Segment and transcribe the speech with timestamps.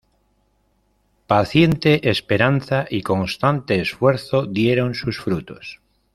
[1.27, 5.79] Paciente esperanza y constante esfuerzo dieron sus frutos.